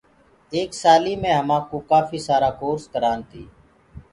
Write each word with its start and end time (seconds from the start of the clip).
ايڪ 0.55 0.69
سآليٚ 0.81 1.19
مي 1.21 1.31
همآ 1.39 1.57
ڪوٚ 1.69 1.85
ڪاڦيٚ 1.89 2.25
سآرآ 2.27 2.51
ڪورس 2.59 2.83
ڪرآن 2.93 3.19
تي۔ 3.29 3.43